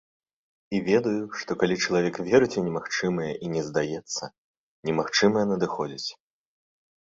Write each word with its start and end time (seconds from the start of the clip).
І 0.75 0.77
ведаю, 0.85 1.25
што 1.41 1.51
калі 1.63 1.75
чалавек 1.87 2.15
верыць 2.29 2.55
у 2.61 2.63
немагчымае 2.69 3.29
і 3.49 3.51
не 3.57 3.61
здаецца, 3.69 4.23
немагчымае 4.89 5.45
надыходзіць. 5.53 6.09